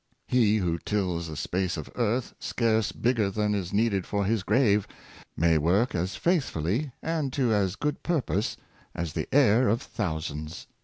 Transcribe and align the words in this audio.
He 0.25 0.57
who 0.57 0.79
tills 0.79 1.29
a 1.29 1.35
space 1.35 1.77
of 1.77 1.87
earth 1.93 2.33
scarce 2.39 2.91
bigger 2.91 3.29
than 3.29 3.53
is 3.53 3.71
needed 3.71 4.07
for 4.07 4.25
his 4.25 4.41
grave, 4.41 4.87
may 5.37 5.59
work 5.59 5.93
as 5.93 6.15
faith 6.15 6.45
fully, 6.45 6.91
and 7.03 7.31
to 7.33 7.53
as 7.53 7.75
good 7.75 8.01
purpose, 8.01 8.57
as 8.95 9.13
the 9.13 9.29
heir 9.31 9.69
of 9.69 9.79
thousands. 9.79 10.65